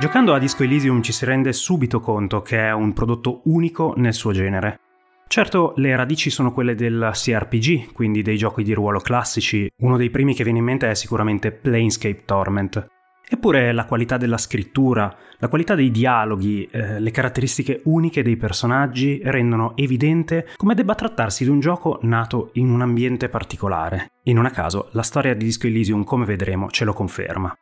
[0.00, 4.14] Giocando a Disco Elysium ci si rende subito conto che è un prodotto unico nel
[4.14, 4.78] suo genere.
[5.26, 9.68] Certo, le radici sono quelle del CRPG, quindi dei giochi di ruolo classici.
[9.78, 12.86] Uno dei primi che viene in mente è sicuramente Planescape Torment.
[13.28, 19.20] Eppure la qualità della scrittura, la qualità dei dialoghi, eh, le caratteristiche uniche dei personaggi
[19.24, 24.12] rendono evidente come debba trattarsi di un gioco nato in un ambiente particolare.
[24.22, 27.52] E non a caso, la storia di Disco Elysium, come vedremo, ce lo conferma.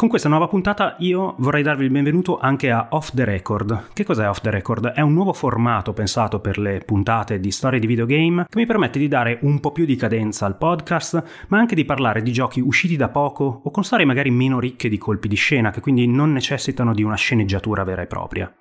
[0.00, 3.88] Con questa nuova puntata io vorrei darvi il benvenuto anche a Off the Record.
[3.92, 4.92] Che cos'è Off the Record?
[4.92, 9.00] È un nuovo formato pensato per le puntate di storie di videogame che mi permette
[9.00, 12.60] di dare un po' più di cadenza al podcast, ma anche di parlare di giochi
[12.60, 16.06] usciti da poco o con storie magari meno ricche di colpi di scena, che quindi
[16.06, 18.54] non necessitano di una sceneggiatura vera e propria.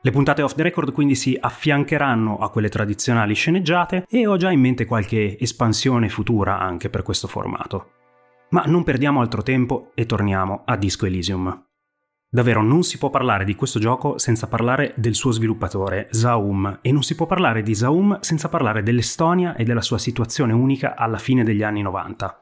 [0.00, 4.52] Le puntate off the record quindi si affiancheranno a quelle tradizionali sceneggiate e ho già
[4.52, 7.95] in mente qualche espansione futura anche per questo formato.
[8.50, 11.64] Ma non perdiamo altro tempo e torniamo a Disco Elysium.
[12.28, 16.92] Davvero non si può parlare di questo gioco senza parlare del suo sviluppatore, Zaum, e
[16.92, 21.18] non si può parlare di Zaum senza parlare dell'Estonia e della sua situazione unica alla
[21.18, 22.40] fine degli anni 90.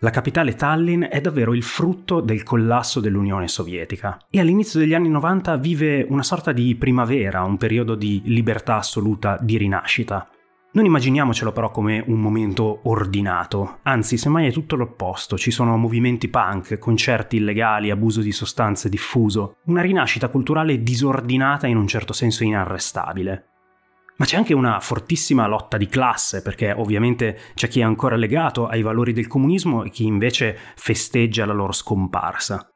[0.00, 5.08] La capitale Tallinn è davvero il frutto del collasso dell'Unione Sovietica e all'inizio degli anni
[5.08, 10.28] 90 vive una sorta di primavera, un periodo di libertà assoluta, di rinascita.
[10.74, 16.28] Non immaginiamocelo però come un momento ordinato, anzi semmai è tutto l'opposto, ci sono movimenti
[16.28, 22.14] punk, concerti illegali, abuso di sostanze diffuso, una rinascita culturale disordinata e in un certo
[22.14, 23.48] senso inarrestabile.
[24.16, 28.66] Ma c'è anche una fortissima lotta di classe, perché ovviamente c'è chi è ancora legato
[28.66, 32.71] ai valori del comunismo e chi invece festeggia la loro scomparsa.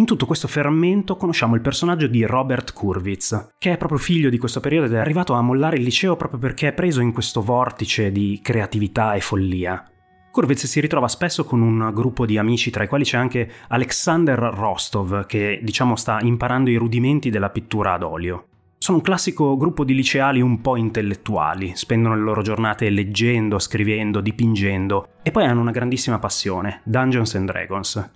[0.00, 4.38] In tutto questo fermento conosciamo il personaggio di Robert Kurwitz, che è proprio figlio di
[4.38, 7.42] questo periodo ed è arrivato a mollare il liceo proprio perché è preso in questo
[7.42, 9.86] vortice di creatività e follia.
[10.32, 14.38] Kurwitz si ritrova spesso con un gruppo di amici, tra i quali c'è anche Alexander
[14.38, 18.46] Rostov, che diciamo sta imparando i rudimenti della pittura ad olio.
[18.78, 24.22] Sono un classico gruppo di liceali un po' intellettuali, spendono le loro giornate leggendo, scrivendo,
[24.22, 28.10] dipingendo e poi hanno una grandissima passione, Dungeons and Dragons.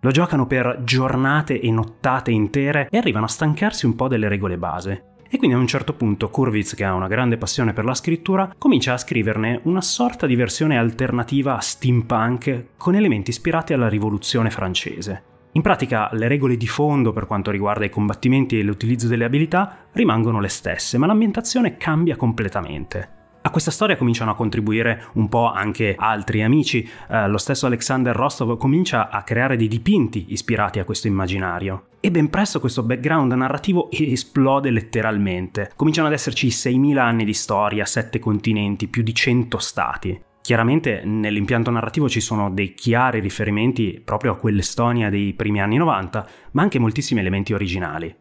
[0.00, 4.56] Lo giocano per giornate e nottate intere e arrivano a stancarsi un po' delle regole
[4.56, 5.16] base.
[5.28, 8.54] E quindi a un certo punto Kurwitz, che ha una grande passione per la scrittura,
[8.56, 14.50] comincia a scriverne una sorta di versione alternativa a steampunk con elementi ispirati alla rivoluzione
[14.50, 15.22] francese.
[15.52, 19.86] In pratica le regole di fondo per quanto riguarda i combattimenti e l'utilizzo delle abilità
[19.92, 23.16] rimangono le stesse, ma l'ambientazione cambia completamente.
[23.40, 26.86] A questa storia cominciano a contribuire un po' anche altri amici.
[27.08, 31.86] Eh, lo stesso Alexander Rostov comincia a creare dei dipinti ispirati a questo immaginario.
[32.00, 35.70] E ben presto questo background narrativo esplode letteralmente.
[35.76, 40.20] Cominciano ad esserci 6.000 anni di storia, 7 continenti, più di 100 stati.
[40.40, 46.26] Chiaramente nell'impianto narrativo ci sono dei chiari riferimenti proprio a quell'Estonia dei primi anni 90,
[46.52, 48.14] ma anche moltissimi elementi originali.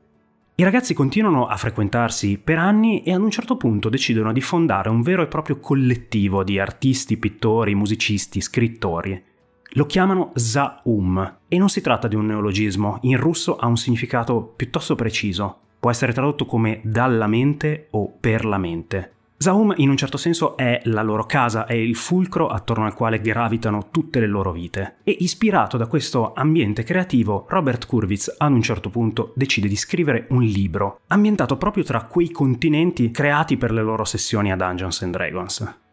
[0.59, 4.89] I ragazzi continuano a frequentarsi per anni e ad un certo punto decidono di fondare
[4.89, 9.23] un vero e proprio collettivo di artisti, pittori, musicisti, scrittori.
[9.73, 14.51] Lo chiamano Zaum e non si tratta di un neologismo, in russo ha un significato
[14.55, 15.59] piuttosto preciso.
[15.79, 19.16] Può essere tradotto come dalla mente o per la mente.
[19.39, 23.21] Zaum in un certo senso è la loro casa, è il fulcro attorno al quale
[23.21, 24.95] gravitano tutte le loro vite.
[25.03, 30.25] E ispirato da questo ambiente creativo, Robert Kurwitz ad un certo punto decide di scrivere
[30.29, 35.13] un libro, ambientato proprio tra quei continenti creati per le loro sessioni a Dungeons and
[35.13, 35.85] Dragons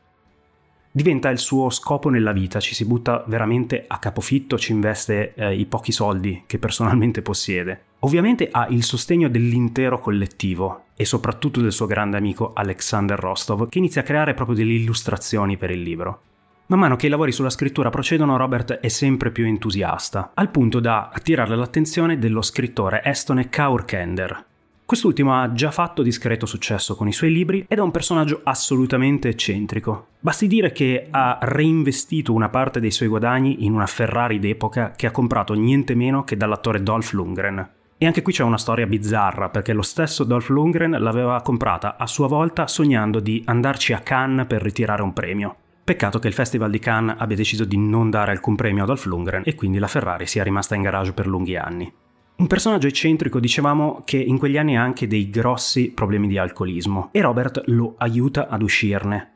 [0.97, 5.53] diventa il suo scopo nella vita, ci si butta veramente a capofitto, ci investe eh,
[5.53, 7.83] i pochi soldi che personalmente possiede.
[8.01, 13.79] Ovviamente ha il sostegno dell'intero collettivo e soprattutto del suo grande amico Alexander Rostov, che
[13.79, 16.21] inizia a creare proprio delle illustrazioni per il libro.
[16.67, 20.79] Man mano che i lavori sulla scrittura procedono, Robert è sempre più entusiasta, al punto
[20.79, 24.45] da attirare l'attenzione dello scrittore estone Kaur Kender,
[24.87, 29.31] Quest'ultimo ha già fatto discreto successo con i suoi libri ed è un personaggio assolutamente
[29.31, 30.09] eccentrico.
[30.21, 35.07] Basti dire che ha reinvestito una parte dei suoi guadagni in una Ferrari d'epoca che
[35.07, 37.71] ha comprato niente meno che dall'attore Dolph Lundgren.
[37.97, 42.07] E anche qui c'è una storia bizzarra, perché lo stesso Dolph Lundgren l'aveva comprata a
[42.07, 45.57] sua volta sognando di andarci a Cannes per ritirare un premio.
[45.83, 49.05] Peccato che il Festival di Cannes abbia deciso di non dare alcun premio ad Dolph
[49.07, 51.91] Lundgren e quindi la Ferrari sia rimasta in garage per lunghi anni.
[52.37, 57.11] Un personaggio eccentrico, dicevamo, che in quegli anni ha anche dei grossi problemi di alcolismo
[57.13, 59.31] e Robert lo aiuta ad uscirne.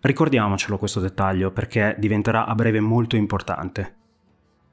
[0.00, 3.94] Ricordiamocelo questo dettaglio perché diventerà a breve molto importante.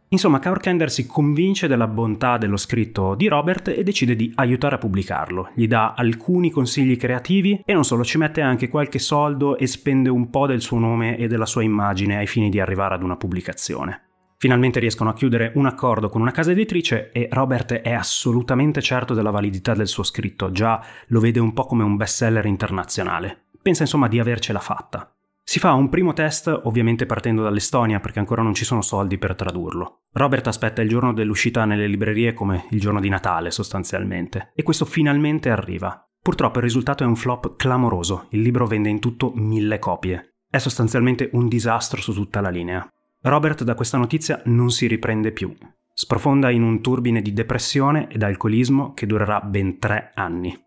[0.07, 4.80] Insomma, Kaurkender si convince della bontà dello scritto di Robert e decide di aiutare a
[4.80, 5.51] pubblicarlo.
[5.54, 10.10] Gli dà alcuni consigli creativi e non solo, ci mette anche qualche soldo e spende
[10.10, 13.18] un po' del suo nome e della sua immagine ai fini di arrivare ad una
[13.18, 14.09] pubblicazione.
[14.42, 19.14] Finalmente riescono a chiudere un accordo con una casa editrice e Robert è assolutamente certo
[19.14, 23.48] della validità del suo scritto, già lo vede un po' come un bestseller internazionale.
[23.62, 25.14] Pensa insomma di avercela fatta.
[25.44, 29.36] Si fa un primo test ovviamente partendo dall'Estonia perché ancora non ci sono soldi per
[29.36, 30.04] tradurlo.
[30.14, 34.86] Robert aspetta il giorno dell'uscita nelle librerie come il giorno di Natale sostanzialmente e questo
[34.86, 36.02] finalmente arriva.
[36.18, 40.36] Purtroppo il risultato è un flop clamoroso, il libro vende in tutto mille copie.
[40.50, 42.90] È sostanzialmente un disastro su tutta la linea.
[43.21, 45.54] Robert da questa notizia non si riprende più.
[45.94, 50.57] Sprofonda in un turbine di depressione ed alcolismo che durerà ben tre anni.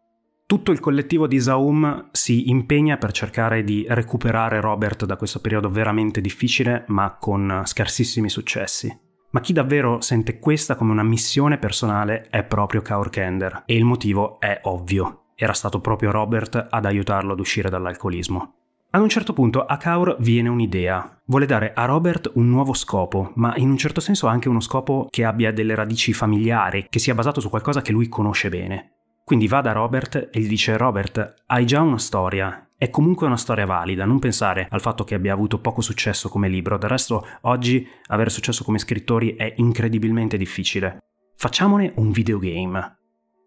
[0.45, 5.71] Tutto il collettivo di Zaum si impegna per cercare di recuperare Robert da questo periodo
[5.71, 8.95] veramente difficile, ma con scarsissimi successi.
[9.31, 13.85] Ma chi davvero sente questa come una missione personale è proprio Kaur Kender, e il
[13.85, 15.29] motivo è ovvio.
[15.35, 18.57] Era stato proprio Robert ad aiutarlo ad uscire dall'alcolismo.
[18.95, 21.19] Ad un certo punto a Kaur viene un'idea.
[21.25, 25.07] Vuole dare a Robert un nuovo scopo, ma in un certo senso anche uno scopo
[25.09, 28.97] che abbia delle radici familiari, che sia basato su qualcosa che lui conosce bene.
[29.25, 33.39] Quindi va da Robert e gli dice Robert, hai già una storia, è comunque una
[33.39, 37.27] storia valida, non pensare al fatto che abbia avuto poco successo come libro, del resto
[37.43, 40.99] oggi avere successo come scrittori è incredibilmente difficile.
[41.35, 42.99] Facciamone un videogame.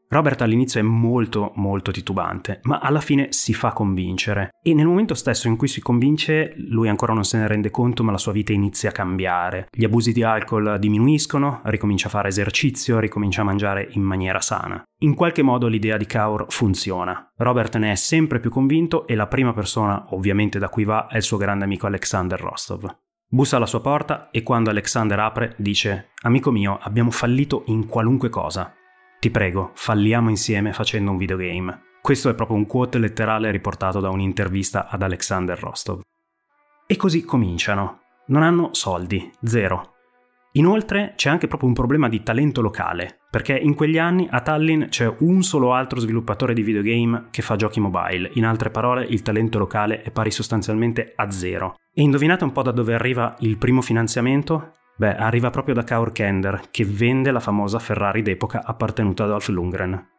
[0.07, 5.15] Robert all'inizio è molto molto titubante, ma alla fine si fa convincere e nel momento
[5.15, 8.31] stesso in cui si convince lui ancora non se ne rende conto ma la sua
[8.31, 9.67] vita inizia a cambiare.
[9.71, 14.83] Gli abusi di alcol diminuiscono, ricomincia a fare esercizio, ricomincia a mangiare in maniera sana.
[14.99, 17.31] In qualche modo l'idea di Kaur funziona.
[17.37, 21.17] Robert ne è sempre più convinto e la prima persona ovviamente da cui va è
[21.17, 22.95] il suo grande amico Alexander Rostov.
[23.27, 28.29] Bussa alla sua porta e quando Alexander apre dice Amico mio, abbiamo fallito in qualunque
[28.29, 28.71] cosa.
[29.25, 31.81] Ti prego, falliamo insieme facendo un videogame.
[32.00, 36.01] Questo è proprio un quote letterale riportato da un'intervista ad Alexander Rostov.
[36.86, 38.01] E così cominciano.
[38.27, 39.95] Non hanno soldi, zero.
[40.51, 44.89] Inoltre c'è anche proprio un problema di talento locale, perché in quegli anni a Tallinn
[44.89, 49.24] c'è un solo altro sviluppatore di videogame che fa giochi mobile, in altre parole il
[49.24, 51.77] talento locale è pari sostanzialmente a zero.
[51.92, 54.74] E indovinate un po' da dove arriva il primo finanziamento?
[54.97, 59.47] Beh, arriva proprio da Kaur Kender, che vende la famosa Ferrari d'epoca appartenuta ad Dolph
[59.50, 60.13] Lundgren.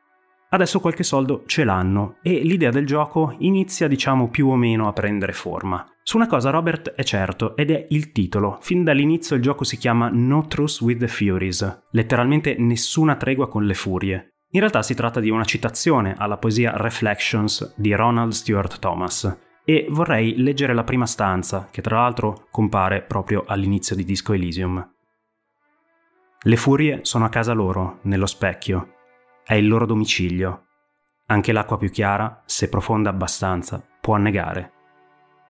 [0.49, 4.93] Adesso qualche soldo ce l'hanno e l'idea del gioco inizia diciamo più o meno a
[4.93, 5.85] prendere forma.
[6.03, 8.59] Su una cosa Robert è certo ed è il titolo.
[8.61, 13.65] Fin dall'inizio il gioco si chiama No Truce with the Furies, letteralmente nessuna tregua con
[13.65, 14.35] le furie.
[14.51, 19.37] In realtà si tratta di una citazione alla poesia Reflections di Ronald Stewart Thomas,
[19.69, 24.93] e vorrei leggere la prima stanza, che tra l'altro compare proprio all'inizio di Disco Elysium.
[26.41, 28.95] Le furie sono a casa loro, nello specchio.
[29.43, 30.67] È il loro domicilio.
[31.27, 34.75] Anche l'acqua più chiara, se profonda abbastanza, può annegare.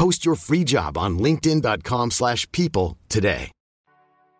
[0.00, 3.50] Post your free job on linkedin.com/people today.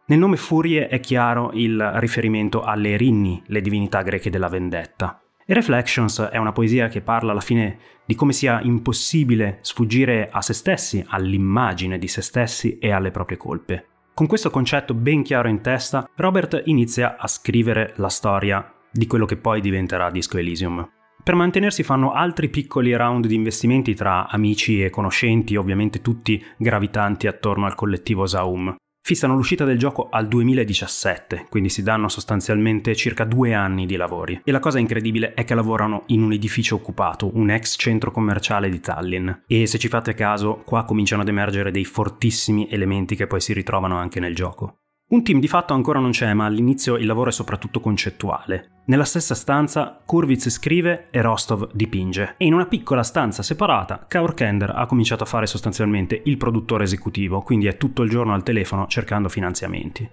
[0.07, 5.21] Nel nome Furie è chiaro il riferimento alle Erinni, le divinità greche della vendetta.
[5.45, 7.76] E Reflections è una poesia che parla alla fine
[8.07, 13.37] di come sia impossibile sfuggire a se stessi, all'immagine di se stessi e alle proprie
[13.37, 13.87] colpe.
[14.14, 19.26] Con questo concetto ben chiaro in testa, Robert inizia a scrivere la storia di quello
[19.26, 20.88] che poi diventerà Disco Elysium.
[21.23, 27.27] Per mantenersi fanno altri piccoli round di investimenti tra amici e conoscenti, ovviamente tutti gravitanti
[27.27, 33.25] attorno al collettivo Zaum fissano l'uscita del gioco al 2017, quindi si danno sostanzialmente circa
[33.25, 34.41] due anni di lavori.
[34.45, 38.69] E la cosa incredibile è che lavorano in un edificio occupato, un ex centro commerciale
[38.69, 39.31] di Tallinn.
[39.49, 43.53] E se ci fate caso, qua cominciano ad emergere dei fortissimi elementi che poi si
[43.53, 44.77] ritrovano anche nel gioco.
[45.11, 48.83] Un team di fatto ancora non c'è, ma all'inizio il lavoro è soprattutto concettuale.
[48.85, 52.35] Nella stessa stanza, Kurvitz scrive e Rostov dipinge.
[52.37, 56.85] E in una piccola stanza separata, Kaur Kender ha cominciato a fare sostanzialmente il produttore
[56.85, 60.09] esecutivo, quindi è tutto il giorno al telefono cercando finanziamenti.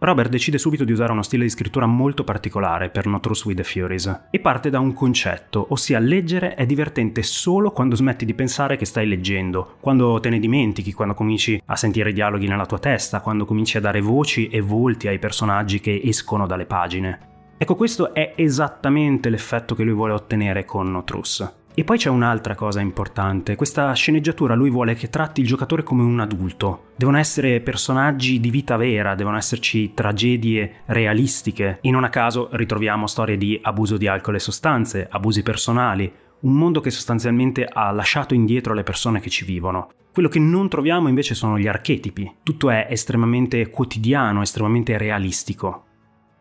[0.00, 3.56] Robert decide subito di usare uno stile di scrittura molto particolare per No Truth with
[3.56, 8.32] the Furies e parte da un concetto, ossia leggere è divertente solo quando smetti di
[8.32, 12.78] pensare che stai leggendo, quando te ne dimentichi, quando cominci a sentire dialoghi nella tua
[12.78, 17.18] testa, quando cominci a dare voci e volti ai personaggi che escono dalle pagine.
[17.58, 21.54] Ecco, questo è esattamente l'effetto che lui vuole ottenere con No Truth.
[21.78, 26.02] E poi c'è un'altra cosa importante, questa sceneggiatura lui vuole che tratti il giocatore come
[26.02, 26.86] un adulto.
[26.96, 31.78] Devono essere personaggi di vita vera, devono esserci tragedie realistiche.
[31.80, 36.54] E non a caso ritroviamo storie di abuso di alcol e sostanze, abusi personali, un
[36.54, 39.90] mondo che sostanzialmente ha lasciato indietro le persone che ci vivono.
[40.12, 45.84] Quello che non troviamo invece sono gli archetipi, tutto è estremamente quotidiano, estremamente realistico.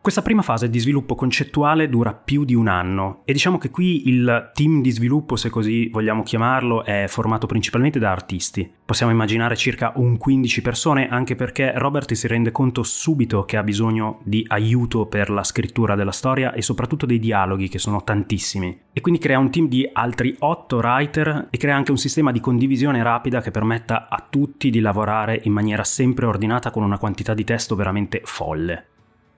[0.08, 4.08] Questa prima fase di sviluppo concettuale dura più di un anno e diciamo che qui
[4.08, 8.72] il team di sviluppo, se così vogliamo chiamarlo, è formato principalmente da artisti.
[8.86, 13.64] Possiamo immaginare circa un 15 persone anche perché Robert si rende conto subito che ha
[13.64, 18.80] bisogno di aiuto per la scrittura della storia e soprattutto dei dialoghi che sono tantissimi.
[18.94, 22.40] E quindi crea un team di altri 8 writer e crea anche un sistema di
[22.40, 27.34] condivisione rapida che permetta a tutti di lavorare in maniera sempre ordinata con una quantità
[27.34, 28.86] di testo veramente folle.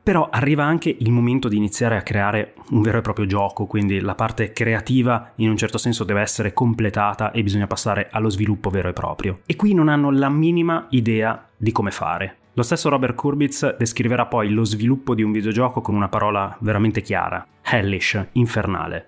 [0.02, 4.00] Però arriva anche il momento di iniziare a creare un vero e proprio gioco, quindi
[4.00, 8.70] la parte creativa in un certo senso deve essere completata e bisogna passare allo sviluppo
[8.70, 9.42] vero e proprio.
[9.46, 12.38] E qui non hanno la minima idea di come fare.
[12.54, 17.02] Lo stesso Robert Kurbitz descriverà poi lo sviluppo di un videogioco con una parola veramente
[17.02, 19.08] chiara, hellish, infernale.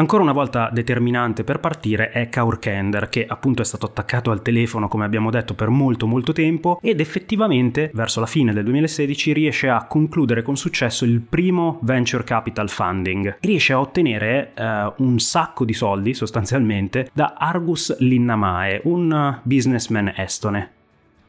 [0.00, 4.40] Ancora una volta determinante per partire è Kaur Kender, che appunto è stato attaccato al
[4.40, 9.34] telefono, come abbiamo detto, per molto molto tempo ed effettivamente verso la fine del 2016
[9.34, 13.36] riesce a concludere con successo il primo venture capital funding.
[13.40, 20.70] Riesce a ottenere eh, un sacco di soldi sostanzialmente da Argus Linnamae, un businessman estone.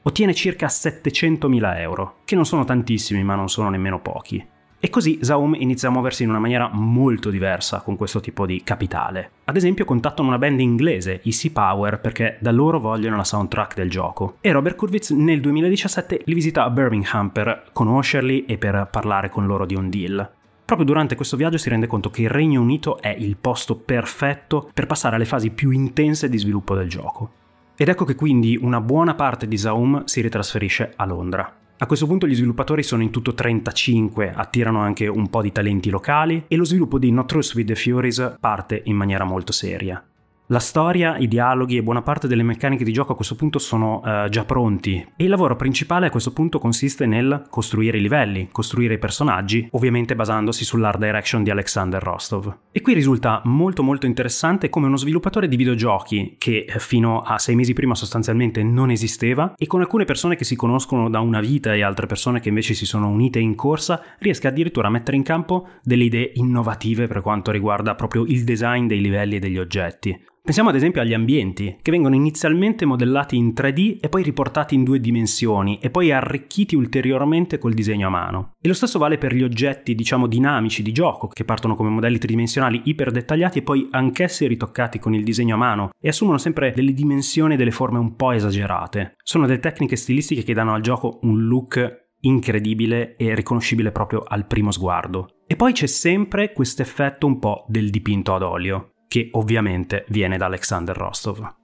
[0.03, 4.47] Ottiene circa 700.000 euro, che non sono tantissimi ma non sono nemmeno pochi.
[4.83, 8.63] E così Zaum inizia a muoversi in una maniera molto diversa con questo tipo di
[8.63, 9.29] capitale.
[9.43, 13.75] Ad esempio contattano una band inglese, i Sea Power, perché da loro vogliono la soundtrack
[13.75, 14.37] del gioco.
[14.41, 19.45] E Robert Kurwitz nel 2017 li visita a Birmingham per conoscerli e per parlare con
[19.45, 20.27] loro di un deal.
[20.65, 24.71] Proprio durante questo viaggio si rende conto che il Regno Unito è il posto perfetto
[24.73, 27.29] per passare alle fasi più intense di sviluppo del gioco.
[27.75, 31.60] Ed ecco che quindi una buona parte di Zaum si ritrasferisce a Londra.
[31.81, 35.89] A questo punto gli sviluppatori sono in tutto 35, attirano anche un po' di talenti
[35.89, 40.05] locali e lo sviluppo di Not Truth with the Furies parte in maniera molto seria.
[40.51, 44.01] La storia, i dialoghi e buona parte delle meccaniche di gioco a questo punto sono
[44.03, 48.49] uh, già pronti e il lavoro principale a questo punto consiste nel costruire i livelli,
[48.51, 52.53] costruire i personaggi, ovviamente basandosi sull'art direction di Alexander Rostov.
[52.73, 57.39] E qui risulta molto molto interessante come uno sviluppatore di videogiochi che eh, fino a
[57.39, 61.39] sei mesi prima sostanzialmente non esisteva e con alcune persone che si conoscono da una
[61.39, 65.15] vita e altre persone che invece si sono unite in corsa riesca addirittura a mettere
[65.15, 69.57] in campo delle idee innovative per quanto riguarda proprio il design dei livelli e degli
[69.57, 70.25] oggetti.
[70.43, 74.83] Pensiamo ad esempio agli ambienti, che vengono inizialmente modellati in 3D e poi riportati in
[74.83, 78.53] due dimensioni e poi arricchiti ulteriormente col disegno a mano.
[78.59, 82.17] E lo stesso vale per gli oggetti, diciamo, dinamici di gioco, che partono come modelli
[82.17, 86.73] tridimensionali iper dettagliati e poi anch'essi ritoccati con il disegno a mano e assumono sempre
[86.75, 89.13] delle dimensioni e delle forme un po' esagerate.
[89.23, 94.47] Sono delle tecniche stilistiche che danno al gioco un look incredibile e riconoscibile proprio al
[94.47, 95.27] primo sguardo.
[95.45, 100.37] E poi c'è sempre questo effetto un po' del dipinto ad olio che ovviamente viene
[100.37, 101.55] da Alexander Rostov.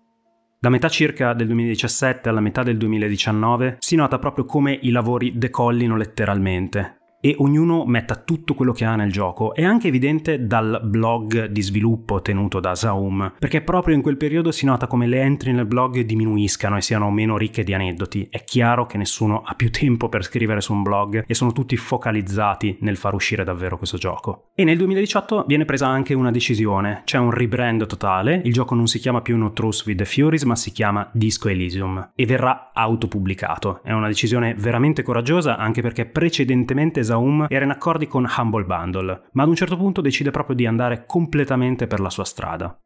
[0.59, 5.37] Da metà circa del 2017 alla metà del 2019 si nota proprio come i lavori
[5.37, 6.97] decollino letteralmente
[7.27, 9.53] e ognuno metta tutto quello che ha nel gioco.
[9.53, 14.53] È anche evidente dal blog di sviluppo tenuto da Zaum, perché proprio in quel periodo
[14.53, 18.27] si nota come le entry nel blog diminuiscano e siano meno ricche di aneddoti.
[18.29, 21.75] È chiaro che nessuno ha più tempo per scrivere su un blog e sono tutti
[21.75, 24.51] focalizzati nel far uscire davvero questo gioco.
[24.55, 28.87] E nel 2018 viene presa anche una decisione, c'è un rebrand totale, il gioco non
[28.87, 32.71] si chiama più No Truth with the Furies ma si chiama Disco Elysium e verrà
[32.73, 33.81] autopubblicato.
[33.83, 37.15] È una decisione veramente coraggiosa anche perché precedentemente Zaum
[37.49, 41.05] era in accordi con Humble Bundle, ma ad un certo punto decide proprio di andare
[41.05, 42.77] completamente per la sua strada.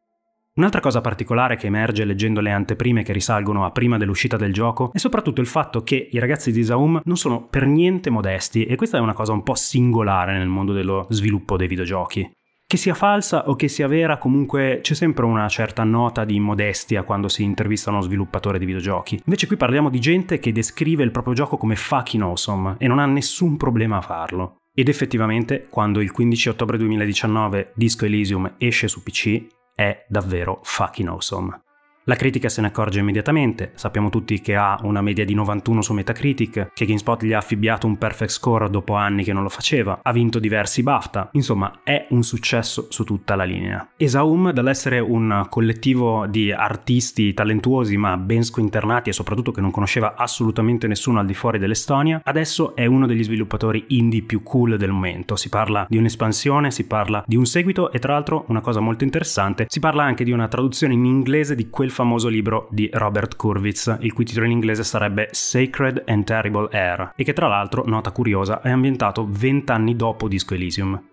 [0.54, 4.90] Un'altra cosa particolare che emerge leggendo le anteprime che risalgono a prima dell'uscita del gioco
[4.92, 8.76] è soprattutto il fatto che i ragazzi di Zaum non sono per niente modesti e
[8.76, 12.30] questa è una cosa un po' singolare nel mondo dello sviluppo dei videogiochi.
[12.72, 17.02] Che sia falsa o che sia vera, comunque c'è sempre una certa nota di modestia
[17.02, 19.20] quando si intervista uno sviluppatore di videogiochi.
[19.26, 22.98] Invece qui parliamo di gente che descrive il proprio gioco come fucking awesome e non
[22.98, 24.56] ha nessun problema a farlo.
[24.74, 31.08] Ed effettivamente, quando il 15 ottobre 2019 Disco Elysium esce su PC, è davvero fucking
[31.08, 31.60] awesome.
[32.06, 35.92] La critica se ne accorge immediatamente, sappiamo tutti che ha una media di 91 su
[35.92, 40.00] Metacritic, che GameSpot gli ha affibbiato un perfect score dopo anni che non lo faceva,
[40.02, 43.88] ha vinto diversi BAFTA, insomma è un successo su tutta la linea.
[43.96, 50.16] Esaum, dall'essere un collettivo di artisti talentuosi ma ben squinternati e soprattutto che non conosceva
[50.16, 54.90] assolutamente nessuno al di fuori dell'Estonia, adesso è uno degli sviluppatori indie più cool del
[54.90, 55.36] momento.
[55.36, 59.04] Si parla di un'espansione, si parla di un seguito e tra l'altro una cosa molto
[59.04, 63.36] interessante, si parla anche di una traduzione in inglese di quel famoso libro di Robert
[63.36, 67.84] Kurwitz, il cui titolo in inglese sarebbe Sacred and Terrible Air, e che tra l'altro,
[67.86, 71.10] nota curiosa, è ambientato vent'anni dopo Disco Elysium.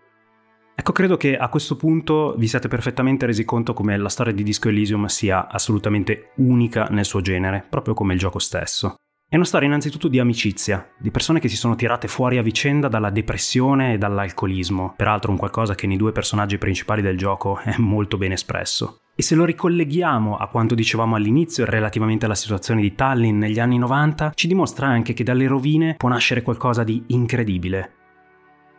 [0.73, 4.43] Ecco, credo che a questo punto vi siate perfettamente resi conto come la storia di
[4.43, 8.95] Disco Elysium sia assolutamente unica nel suo genere, proprio come il gioco stesso.
[9.27, 12.87] È una storia innanzitutto di amicizia, di persone che si sono tirate fuori a vicenda
[12.87, 17.75] dalla depressione e dall'alcolismo, peraltro un qualcosa che nei due personaggi principali del gioco è
[17.77, 19.01] molto ben espresso.
[19.19, 23.77] E se lo ricolleghiamo a quanto dicevamo all'inizio relativamente alla situazione di Tallinn negli anni
[23.77, 27.95] 90, ci dimostra anche che dalle rovine può nascere qualcosa di incredibile.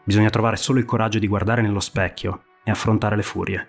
[0.03, 3.69] Bisogna trovare solo il coraggio di guardare nello specchio e affrontare le furie.